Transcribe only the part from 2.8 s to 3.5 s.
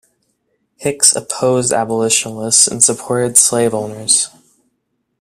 supported